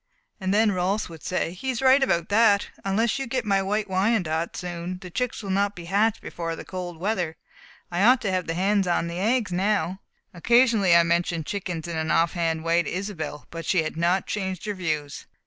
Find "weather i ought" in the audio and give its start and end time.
6.97-8.19